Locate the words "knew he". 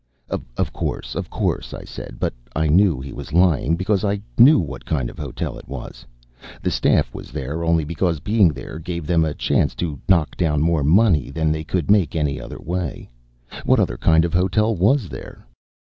2.67-3.13